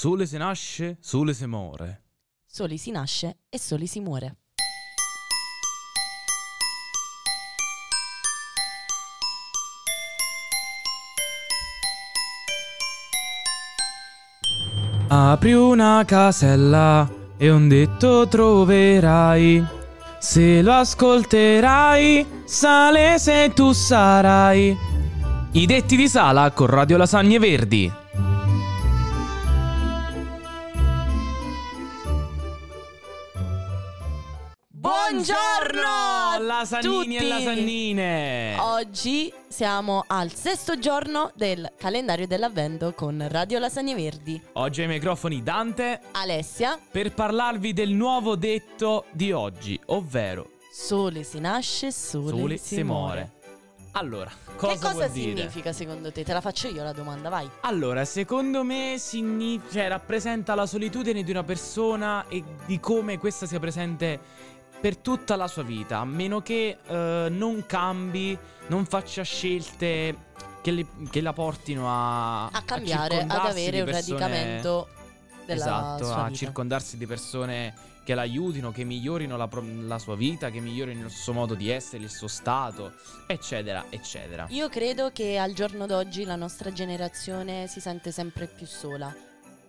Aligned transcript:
Sole 0.00 0.24
si 0.24 0.38
nasce, 0.38 0.96
sole 0.98 1.34
si 1.34 1.44
muore. 1.44 2.04
Soli 2.46 2.78
si 2.78 2.90
nasce 2.90 3.40
e 3.50 3.58
soli 3.58 3.86
si 3.86 4.00
muore. 4.00 4.36
Apri 15.08 15.52
una 15.52 16.02
casella 16.06 17.06
e 17.36 17.50
un 17.50 17.68
detto 17.68 18.26
troverai. 18.26 19.62
Se 20.18 20.62
lo 20.62 20.72
ascolterai, 20.72 22.26
sale 22.46 23.18
se 23.18 23.52
tu 23.54 23.72
sarai. 23.72 24.74
I 25.52 25.66
detti 25.66 25.94
di 25.94 26.08
Sala 26.08 26.52
con 26.52 26.68
Radio 26.68 26.96
Lasagne 26.96 27.38
Verdi. 27.38 27.99
Buongiorno! 34.90 36.44
Lasannini 36.44 37.14
e 37.14 37.18
tutti! 37.20 37.28
lasannine. 37.28 38.56
Oggi 38.58 39.32
siamo 39.46 40.02
al 40.08 40.32
sesto 40.32 40.80
giorno 40.80 41.30
del 41.36 41.74
calendario 41.76 42.26
dell'avvento 42.26 42.92
con 42.92 43.24
Radio 43.30 43.60
Lasagne 43.60 43.94
Verdi. 43.94 44.42
Oggi 44.54 44.82
ai 44.82 44.88
microfoni 44.88 45.44
Dante 45.44 46.00
Alessia, 46.10 46.76
per 46.90 47.14
parlarvi 47.14 47.72
del 47.72 47.90
nuovo 47.90 48.34
detto 48.34 49.04
di 49.12 49.30
oggi, 49.30 49.80
ovvero 49.86 50.50
sole 50.72 51.22
si 51.22 51.38
nasce, 51.38 51.92
sole, 51.92 52.36
sole 52.36 52.56
si, 52.56 52.74
si 52.74 52.82
muore. 52.82 53.38
Allora, 53.92 54.30
cosa, 54.56 54.72
che 54.72 54.78
cosa 54.80 54.92
vuol 54.92 55.10
dire? 55.10 55.36
significa 55.36 55.72
secondo 55.72 56.10
te? 56.10 56.24
Te 56.24 56.32
la 56.32 56.40
faccio 56.40 56.66
io 56.68 56.82
la 56.82 56.92
domanda, 56.92 57.28
vai. 57.28 57.48
Allora, 57.60 58.04
secondo 58.04 58.64
me 58.64 58.96
signi- 58.98 59.60
cioè, 59.70 59.86
rappresenta 59.88 60.56
la 60.56 60.66
solitudine 60.66 61.22
di 61.22 61.30
una 61.30 61.44
persona 61.44 62.26
e 62.28 62.42
di 62.66 62.80
come 62.80 63.18
questa 63.18 63.46
sia 63.46 63.58
presente 63.58 64.48
per 64.80 64.96
tutta 64.96 65.36
la 65.36 65.46
sua 65.46 65.62
vita, 65.62 65.98
a 65.98 66.04
meno 66.04 66.40
che 66.40 66.78
eh, 66.86 67.26
non 67.30 67.64
cambi, 67.66 68.36
non 68.68 68.86
faccia 68.86 69.22
scelte 69.22 70.28
che, 70.62 70.70
le- 70.70 70.86
che 71.10 71.20
la 71.20 71.32
portino 71.32 71.84
a, 71.88 72.46
A 72.46 72.62
cambiare, 72.62 73.16
ad 73.16 73.20
circondarsi 73.28 73.50
avere 73.50 73.78
un 73.80 73.84
persone- 73.90 74.18
radicamento 74.18 74.88
della 75.44 75.60
esatto, 75.60 76.04
sua 76.04 76.14
a 76.16 76.24
vita. 76.26 76.36
circondarsi 76.36 76.96
di 76.96 77.06
persone 77.06 77.74
che 78.04 78.14
l'aiutino, 78.14 78.72
che 78.72 78.84
migliorino 78.84 79.36
la, 79.36 79.46
pro- 79.48 79.62
la 79.64 79.98
sua 79.98 80.16
vita, 80.16 80.50
che 80.50 80.60
migliorino 80.60 81.04
il 81.06 81.10
suo 81.12 81.32
modo 81.34 81.54
di 81.54 81.68
essere, 81.70 82.02
il 82.02 82.10
suo 82.10 82.28
stato, 82.28 82.92
eccetera, 83.26 83.84
eccetera. 83.90 84.46
Io 84.48 84.68
credo 84.70 85.10
che 85.12 85.36
al 85.38 85.52
giorno 85.52 85.86
d'oggi 85.86 86.24
la 86.24 86.36
nostra 86.36 86.72
generazione 86.72 87.66
si 87.68 87.80
sente 87.80 88.10
sempre 88.10 88.46
più 88.46 88.66
sola. 88.66 89.14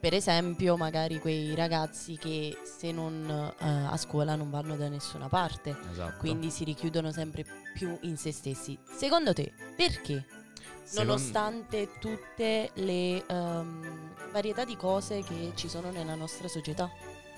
Per 0.00 0.14
esempio, 0.14 0.76
magari 0.76 1.18
quei 1.18 1.56
ragazzi 1.56 2.16
che 2.16 2.56
se 2.62 2.92
non 2.92 3.28
eh, 3.28 3.66
a 3.66 3.96
scuola 3.96 4.36
non 4.36 4.48
vanno 4.48 4.76
da 4.76 4.88
nessuna 4.88 5.26
parte, 5.28 5.76
Esatto. 5.90 6.18
quindi 6.18 6.50
si 6.50 6.62
richiudono 6.62 7.10
sempre 7.10 7.44
più 7.74 7.98
in 8.02 8.16
se 8.16 8.30
stessi. 8.30 8.78
Secondo 8.88 9.32
te, 9.32 9.52
perché? 9.76 10.24
Secondo- 10.84 11.14
Nonostante 11.14 11.90
tutte 11.98 12.70
le 12.74 13.26
ehm, 13.26 14.14
varietà 14.30 14.64
di 14.64 14.76
cose 14.76 15.24
che 15.24 15.50
ci 15.56 15.68
sono 15.68 15.90
nella 15.90 16.14
nostra 16.14 16.46
società. 16.46 16.88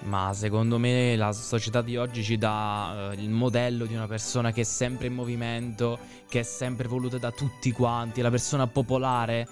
Ma 0.00 0.32
secondo 0.32 0.78
me 0.78 1.14
la 1.16 1.32
società 1.32 1.80
di 1.80 1.96
oggi 1.96 2.22
ci 2.24 2.38
dà 2.38 3.12
eh, 3.12 3.14
il 3.22 3.30
modello 3.30 3.86
di 3.86 3.94
una 3.94 4.06
persona 4.08 4.50
che 4.52 4.62
è 4.62 4.64
sempre 4.64 5.06
in 5.06 5.14
movimento, 5.14 5.98
che 6.28 6.40
è 6.40 6.42
sempre 6.42 6.88
voluta 6.88 7.18
da 7.18 7.30
tutti 7.30 7.70
quanti. 7.70 8.20
La 8.20 8.30
persona 8.30 8.66
popolare 8.66 9.46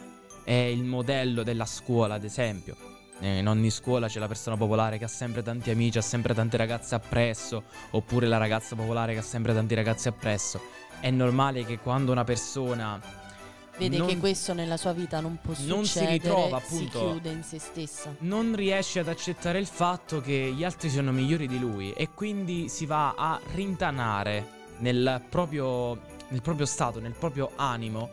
è 0.44 0.52
il 0.52 0.82
modello 0.84 1.42
della 1.44 1.66
scuola, 1.66 2.14
ad 2.14 2.24
esempio. 2.24 2.94
Eh, 3.20 3.38
In 3.38 3.48
ogni 3.48 3.70
scuola 3.70 4.08
c'è 4.08 4.18
la 4.18 4.26
persona 4.28 4.56
popolare 4.56 4.98
che 4.98 5.04
ha 5.04 5.08
sempre 5.08 5.42
tanti 5.42 5.70
amici, 5.70 5.98
ha 5.98 6.02
sempre 6.02 6.34
tante 6.34 6.56
ragazze 6.56 6.94
appresso, 6.94 7.64
oppure 7.90 8.26
la 8.26 8.36
ragazza 8.36 8.74
popolare 8.76 9.12
che 9.14 9.20
ha 9.20 9.22
sempre 9.22 9.54
tanti 9.54 9.74
ragazzi 9.74 10.08
appresso. 10.08 10.60
È 11.00 11.10
normale 11.10 11.64
che 11.64 11.78
quando 11.78 12.12
una 12.12 12.24
persona 12.24 13.00
Vede 13.78 13.98
non- 13.98 14.06
che 14.06 14.16
questo 14.16 14.54
nella 14.54 14.78
sua 14.78 14.92
vita 14.94 15.20
non 15.20 15.38
può 15.42 15.52
non 15.66 15.84
si 15.84 15.90
succedere, 15.92 16.12
ritrova, 16.12 16.60
si 16.60 16.74
appunto. 16.74 16.98
chiude 16.98 17.28
in 17.30 17.42
se 17.42 17.58
stessa. 17.58 18.14
non 18.20 18.54
riesce 18.56 19.00
ad 19.00 19.08
accettare 19.08 19.58
il 19.58 19.66
fatto 19.66 20.22
che 20.22 20.52
gli 20.56 20.64
altri 20.64 20.88
siano 20.88 21.12
migliori 21.12 21.46
di 21.46 21.58
lui 21.58 21.92
e 21.92 22.08
quindi 22.14 22.70
si 22.70 22.86
va 22.86 23.14
a 23.14 23.38
rintanare 23.52 24.46
nel 24.78 25.22
proprio, 25.28 25.98
nel 26.28 26.40
proprio 26.40 26.64
stato, 26.64 27.00
nel 27.00 27.12
proprio 27.12 27.50
animo, 27.56 28.08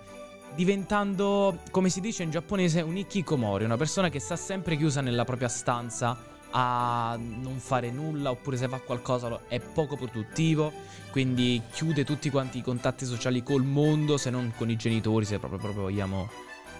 diventando, 0.55 1.59
come 1.71 1.89
si 1.89 1.99
dice 2.01 2.23
in 2.23 2.31
giapponese, 2.31 2.81
un 2.81 2.97
ikikomori, 2.97 3.63
una 3.63 3.77
persona 3.77 4.09
che 4.09 4.19
sta 4.19 4.35
sempre 4.35 4.77
chiusa 4.77 5.01
nella 5.01 5.25
propria 5.25 5.47
stanza 5.47 6.31
a 6.55 7.17
non 7.17 7.57
fare 7.57 7.89
nulla 7.89 8.29
oppure 8.29 8.57
se 8.57 8.67
fa 8.67 8.79
qualcosa 8.79 9.39
è 9.47 9.59
poco 9.59 9.95
produttivo, 9.95 10.71
quindi 11.11 11.61
chiude 11.71 12.03
tutti 12.03 12.29
quanti 12.29 12.59
i 12.59 12.61
contatti 12.61 13.05
sociali 13.05 13.41
col 13.41 13.63
mondo, 13.63 14.17
se 14.17 14.29
non 14.29 14.53
con 14.55 14.69
i 14.69 14.75
genitori, 14.75 15.25
se 15.25 15.39
proprio, 15.39 15.59
proprio 15.59 15.83
vogliamo 15.83 16.29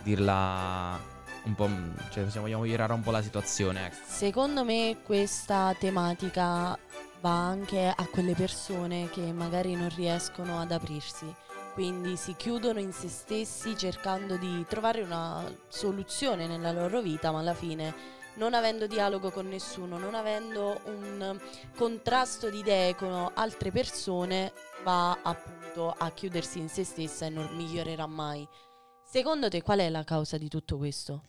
dirla 0.04 1.00
un 1.46 1.56
po', 1.56 1.68
cioè 2.12 2.30
se 2.30 2.40
vogliamo 2.40 2.66
girare 2.66 2.94
un 2.94 3.02
po' 3.02 3.12
la 3.12 3.22
situazione, 3.22 3.88
ecco. 3.88 3.96
Secondo 4.06 4.64
me 4.64 4.98
questa 5.04 5.76
tematica 5.80 6.78
va 7.20 7.32
anche 7.32 7.88
a 7.88 8.08
quelle 8.12 8.34
persone 8.34 9.10
che 9.10 9.34
magari 9.34 9.76
non 9.76 9.90
riescono 9.96 10.60
ad 10.60 10.72
aprirsi, 10.72 11.26
quindi 11.74 12.16
si 12.18 12.36
chiudono 12.36 12.80
in 12.80 12.94
se 12.94 13.08
stessi 13.08 13.76
cercando 13.76 14.38
di 14.38 14.64
trovare 14.68 15.02
una 15.02 15.44
soluzione 15.68 16.48
nella 16.48 16.72
loro 16.72 17.02
vita, 17.02 17.32
ma 17.32 17.40
alla 17.40 17.56
fine 17.56 18.22
non 18.36 18.54
avendo 18.54 18.88
dialogo 18.88 19.32
con 19.32 19.48
nessuno, 19.48 19.98
non 19.98 20.16
avendo 20.16 20.80
un 20.86 21.40
contrasto 21.76 22.50
di 22.50 22.60
idee 22.60 22.96
con 22.96 23.32
altre 23.34 23.72
persone, 23.72 24.54
va 24.84 25.20
appunto 25.22 25.90
a 25.90 26.12
chiudersi 26.12 26.60
in 26.60 26.70
se 26.70 26.84
stessa 26.84 27.26
e 27.26 27.30
non 27.30 27.50
migliorerà 27.56 28.06
mai. 28.06 28.48
Secondo 29.04 29.50
te 29.50 29.62
qual 29.62 29.80
è 29.80 29.90
la 29.90 30.04
causa 30.04 30.38
di 30.38 30.48
tutto 30.48 30.78
questo? 30.78 31.24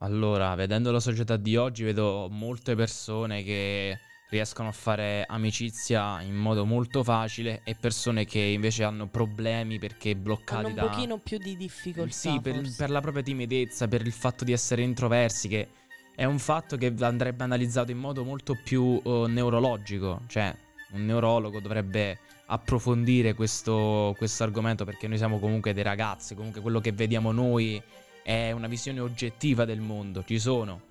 Allora, 0.00 0.54
vedendo 0.54 0.90
la 0.92 1.00
società 1.00 1.36
di 1.36 1.56
oggi, 1.56 1.84
vedo 1.84 2.28
molte 2.30 2.74
persone 2.74 3.42
che 3.42 3.98
riescono 4.28 4.68
a 4.68 4.72
fare 4.72 5.24
amicizia 5.26 6.20
in 6.22 6.34
modo 6.34 6.64
molto 6.64 7.02
facile 7.04 7.60
e 7.64 7.74
persone 7.74 8.24
che 8.24 8.40
invece 8.40 8.84
hanno 8.84 9.06
problemi 9.06 9.78
perché 9.78 10.16
bloccati 10.16 10.66
Hanno 10.66 10.68
un 10.68 10.74
da... 10.74 10.86
pochino 10.86 11.18
più 11.18 11.38
di 11.38 11.56
difficoltà. 11.56 12.12
Sì, 12.12 12.40
per, 12.40 12.60
per 12.76 12.90
la 12.90 13.00
propria 13.00 13.22
timidezza, 13.22 13.86
per 13.88 14.00
il 14.04 14.12
fatto 14.12 14.44
di 14.44 14.52
essere 14.52 14.82
introversi, 14.82 15.48
che 15.48 15.68
è 16.14 16.24
un 16.24 16.38
fatto 16.38 16.76
che 16.76 16.92
andrebbe 17.00 17.44
analizzato 17.44 17.90
in 17.90 17.98
modo 17.98 18.24
molto 18.24 18.58
più 18.62 19.00
eh, 19.04 19.24
neurologico. 19.28 20.22
Cioè, 20.26 20.54
un 20.92 21.04
neurologo 21.04 21.60
dovrebbe 21.60 22.18
approfondire 22.46 23.34
questo, 23.34 24.14
questo 24.16 24.42
argomento 24.44 24.84
perché 24.84 25.08
noi 25.08 25.18
siamo 25.18 25.38
comunque 25.38 25.72
dei 25.72 25.82
ragazzi, 25.82 26.34
comunque 26.34 26.60
quello 26.60 26.80
che 26.80 26.92
vediamo 26.92 27.32
noi 27.32 27.80
è 28.22 28.50
una 28.52 28.66
visione 28.66 29.00
oggettiva 29.00 29.64
del 29.64 29.80
mondo. 29.80 30.24
Ci 30.24 30.38
sono 30.38 30.82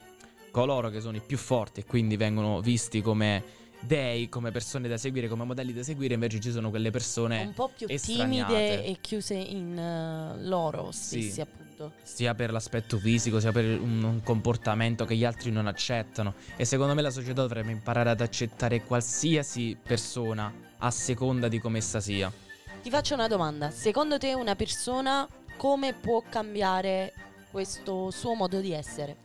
coloro 0.56 0.90
che 0.90 1.02
sono 1.02 1.18
i 1.18 1.22
più 1.22 1.38
forti 1.38 1.82
e 1.82 1.86
quindi 1.86 2.16
vengono 2.16 2.62
visti 2.62 3.02
come 3.02 3.44
dei, 3.82 4.30
come 4.30 4.52
persone 4.52 4.88
da 4.88 4.96
seguire, 4.96 5.28
come 5.28 5.44
modelli 5.44 5.74
da 5.74 5.84
seguire, 5.84 6.14
invece 6.14 6.40
ci 6.40 6.50
sono 6.50 6.70
quelle 6.70 6.92
persone 6.92 7.44
un 7.44 7.54
po' 7.54 7.70
più 7.76 7.88
estraniate. 7.90 8.54
timide 8.54 8.86
e 8.86 8.98
chiuse 9.02 9.34
in 9.34 9.78
eh, 9.78 10.42
loro 10.46 10.92
stessi, 10.94 11.30
Sì. 11.32 11.42
appunto. 11.42 11.92
sia 12.04 12.34
per 12.36 12.54
l'aspetto 12.54 12.98
fisico, 12.98 13.42
sia 13.42 13.52
per 13.52 13.66
un, 13.66 14.02
un 14.02 14.22
comportamento 14.24 15.04
che 15.04 15.18
gli 15.18 15.26
altri 15.26 15.52
non 15.52 15.68
accettano. 15.68 16.36
E 16.56 16.64
secondo 16.64 16.94
me 16.94 17.02
la 17.02 17.12
società 17.12 17.42
dovrebbe 17.42 17.72
imparare 17.72 18.12
ad 18.12 18.22
accettare 18.22 18.82
qualsiasi 18.82 19.76
persona 19.84 20.54
a 20.78 20.90
seconda 20.90 21.50
di 21.50 21.60
come 21.60 21.80
essa 21.80 22.00
sia. 22.00 22.32
Ti 22.82 22.90
faccio 22.90 23.14
una 23.14 23.28
domanda. 23.28 23.72
Secondo 23.72 24.18
te 24.18 24.34
una 24.34 24.56
persona 24.56 25.28
come 25.58 25.92
può 25.92 26.24
cambiare 26.30 27.12
questo 27.52 28.10
suo 28.10 28.36
modo 28.36 28.62
di 28.62 28.72
essere? 28.72 29.18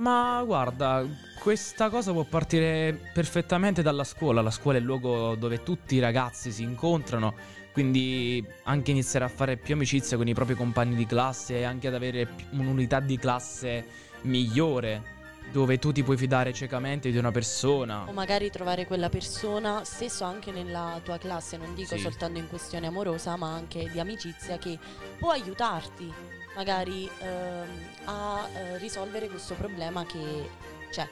Ma 0.00 0.42
guarda, 0.46 1.06
questa 1.38 1.90
cosa 1.90 2.12
può 2.12 2.24
partire 2.24 2.98
perfettamente 3.12 3.82
dalla 3.82 4.04
scuola. 4.04 4.40
La 4.40 4.50
scuola 4.50 4.78
è 4.78 4.80
il 4.80 4.86
luogo 4.86 5.34
dove 5.34 5.62
tutti 5.62 5.96
i 5.96 5.98
ragazzi 5.98 6.50
si 6.52 6.62
incontrano, 6.62 7.34
quindi 7.72 8.42
anche 8.62 8.92
iniziare 8.92 9.26
a 9.26 9.28
fare 9.28 9.58
più 9.58 9.74
amicizia 9.74 10.16
con 10.16 10.26
i 10.26 10.32
propri 10.32 10.54
compagni 10.54 10.94
di 10.94 11.04
classe 11.04 11.58
e 11.58 11.64
anche 11.64 11.88
ad 11.88 11.94
avere 11.94 12.28
un'unità 12.52 12.98
di 13.00 13.18
classe 13.18 13.84
migliore, 14.22 15.18
dove 15.52 15.78
tu 15.78 15.92
ti 15.92 16.02
puoi 16.02 16.16
fidare 16.16 16.54
ciecamente 16.54 17.10
di 17.10 17.18
una 17.18 17.30
persona. 17.30 18.08
O 18.08 18.12
magari 18.12 18.50
trovare 18.50 18.86
quella 18.86 19.10
persona, 19.10 19.84
stesso 19.84 20.24
anche 20.24 20.50
nella 20.50 20.98
tua 21.04 21.18
classe, 21.18 21.58
non 21.58 21.74
dico 21.74 21.96
Sì. 21.96 22.00
soltanto 22.00 22.38
in 22.38 22.48
questione 22.48 22.86
amorosa, 22.86 23.36
ma 23.36 23.52
anche 23.52 23.90
di 23.92 24.00
amicizia, 24.00 24.56
che 24.56 24.78
può 25.18 25.30
aiutarti 25.30 26.38
magari 26.54 27.08
ehm, 27.20 27.68
a 28.04 28.48
eh, 28.54 28.78
risolvere 28.78 29.28
questo 29.28 29.54
problema 29.54 30.04
che 30.04 30.50
c'è. 30.90 31.08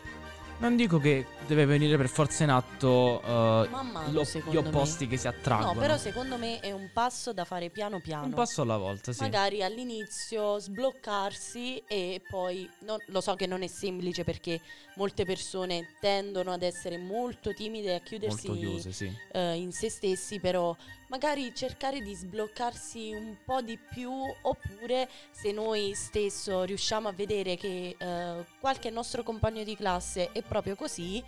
Non 0.61 0.75
dico 0.75 0.99
che 0.99 1.25
deve 1.47 1.67
venire 1.67 1.97
per 1.97 2.09
forza 2.09 2.43
in 2.43 2.51
atto 2.51 3.21
uh, 3.25 3.29
Man 3.71 3.91
mano, 3.93 4.13
lo- 4.13 4.23
gli 4.23 4.25
secondo 4.25 4.61
me. 4.63 4.69
opposti 4.69 5.07
che 5.07 5.17
si 5.17 5.29
attraggono. 5.29 5.75
No, 5.75 5.79
però 5.79 5.97
secondo 5.97 6.37
me 6.37 6.59
è 6.59 6.73
un 6.73 6.91
passo 6.93 7.33
da 7.33 7.45
fare 7.45 7.71
piano 7.71 8.01
piano. 8.01 8.25
Un 8.25 8.35
passo 8.35 8.63
alla 8.63 8.77
volta, 8.77 9.13
sì. 9.13 9.21
Magari 9.23 9.63
all'inizio 9.63 10.59
sbloccarsi 10.59 11.83
e 11.87 12.21
poi 12.29 12.69
non- 12.81 12.99
lo 13.07 13.21
so 13.21 13.37
che 13.37 13.47
non 13.47 13.63
è 13.63 13.69
semplice 13.69 14.25
perché 14.25 14.61
molte 14.97 15.25
persone 15.25 15.95
tendono 16.01 16.51
ad 16.53 16.63
essere 16.63 16.99
molto 16.99 17.55
timide 17.55 17.91
e 17.93 17.95
a 17.95 18.01
chiudersi 18.01 18.51
chiuse, 18.51 18.91
sì. 18.93 19.17
eh, 19.33 19.55
in 19.55 19.71
se 19.71 19.89
stessi, 19.91 20.41
però 20.41 20.75
magari 21.11 21.55
cercare 21.55 22.01
di 22.01 22.13
sbloccarsi 22.15 23.13
un 23.13 23.37
po' 23.45 23.63
di 23.63 23.79
più 23.79 24.11
oppure 24.43 25.09
se 25.31 25.53
noi 25.53 25.93
stesso 25.95 26.65
riusciamo 26.65 27.09
a 27.09 27.13
vedere 27.13 27.57
che 27.57 27.95
eh, 27.97 28.45
qualche 28.61 28.91
nostro 28.91 29.23
compagno 29.23 29.63
di 29.63 29.75
classe 29.77 30.33
è 30.33 30.43
proprio 30.49 30.75
così, 30.75 31.23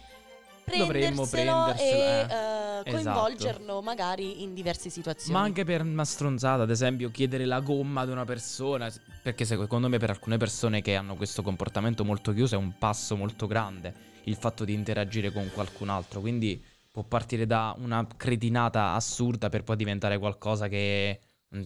Dovremmo 0.78 1.26
prenderselo 1.26 1.70
e 1.70 1.74
prenderselo, 1.74 2.32
eh. 2.32 2.90
eh, 2.90 2.96
Esatto. 2.96 3.18
coinvolgerlo 3.20 3.82
magari 3.82 4.42
in 4.42 4.54
diverse 4.54 4.88
situazioni. 4.88 5.32
Ma 5.32 5.44
anche 5.44 5.64
per 5.64 5.82
una 5.82 6.04
stronzata, 6.04 6.62
ad 6.62 6.70
esempio, 6.70 7.10
chiedere 7.10 7.44
la 7.44 7.60
gomma 7.60 8.02
ad 8.02 8.08
una 8.08 8.24
persona. 8.24 8.90
Perché 9.22 9.44
secondo 9.44 9.88
me, 9.88 9.98
per 9.98 10.10
alcune 10.10 10.36
persone 10.36 10.80
che 10.80 10.94
hanno 10.94 11.16
questo 11.16 11.42
comportamento 11.42 12.04
molto 12.04 12.32
chiuso, 12.32 12.54
è 12.54 12.58
un 12.58 12.76
passo 12.78 13.16
molto 13.16 13.46
grande 13.46 14.08
il 14.24 14.36
fatto 14.36 14.64
di 14.64 14.72
interagire 14.72 15.32
con 15.32 15.50
qualcun 15.52 15.88
altro. 15.88 16.20
Quindi 16.20 16.62
può 16.90 17.02
partire 17.02 17.46
da 17.46 17.74
una 17.78 18.06
cretinata 18.16 18.92
assurda 18.92 19.48
per 19.48 19.62
poi 19.62 19.76
diventare 19.76 20.18
qualcosa 20.18 20.68
che 20.68 21.20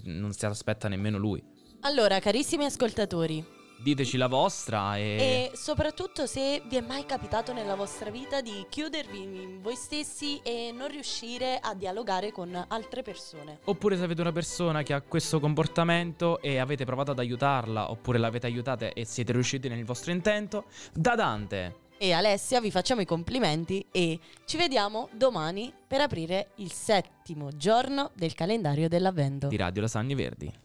non 0.05 0.33
si 0.33 0.47
aspetta 0.47 0.89
nemmeno 0.89 1.19
lui. 1.19 1.43
Allora, 1.81 2.19
carissimi 2.19 2.65
ascoltatori, 2.65 3.45
Diteci 3.77 4.17
la 4.17 4.29
vostra 4.29 4.97
e. 4.97 5.51
e 5.53 5.57
soprattutto 5.57 6.27
se 6.27 6.63
vi 6.67 6.77
è 6.77 6.81
mai 6.81 7.05
capitato 7.05 7.53
nella 7.53 7.75
vostra 7.75 8.11
vita 8.11 8.41
di 8.41 8.67
chiudervi 8.69 9.23
in 9.23 9.61
voi 9.61 9.77
stessi 9.77 10.41
e 10.43 10.73
non 10.75 10.89
riuscire 10.89 11.59
a 11.61 11.75
dialogare 11.75 12.33
con 12.33 12.65
altre 12.69 13.03
persone. 13.03 13.59
Oppure 13.65 13.97
se 13.97 14.05
avete 14.05 14.21
una 14.21 14.33
persona 14.33 14.83
che 14.83 14.95
ha 14.95 15.01
questo 15.03 15.41
comportamento 15.41 16.41
e 16.41 16.59
avete 16.59 16.85
provato 16.85 17.11
ad 17.11 17.19
aiutarla, 17.19 17.91
oppure 17.91 18.19
l'avete 18.19 18.47
aiutata 18.47 18.93
e 18.93 19.05
siete 19.05 19.33
riusciti 19.33 19.69
nel 19.69 19.85
vostro 19.85 20.13
intento, 20.13 20.65
da 20.93 21.15
Dante! 21.15 21.83
E 21.97 22.13
Alessia 22.13 22.61
vi 22.61 22.71
facciamo 22.71 23.01
i 23.03 23.07
complimenti 23.07 23.87
e 23.93 24.19
ci 24.45 24.57
vediamo 24.57 25.09
domani 25.13 25.73
per 25.87 26.01
aprire 26.01 26.49
il 26.57 26.73
settimo 26.73 27.57
giorno 27.57 28.11
del 28.15 28.35
calendario 28.35 28.89
dell'avvento. 28.89 29.47
di 29.47 29.57
Radio 29.57 29.83
Lasagne 29.83 30.15
Verdi. 30.15 30.64